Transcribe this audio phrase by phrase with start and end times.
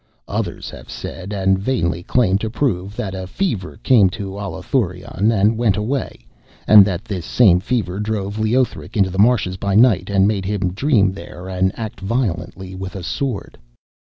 [0.27, 5.59] Others have said, and vainly claim to prove, that a fever came to Allathurion, and
[5.59, 6.25] went away;
[6.67, 10.73] and that this same fever drove Leothric into the marshes by night, and made him
[10.73, 13.59] dream there and act violently with a sword.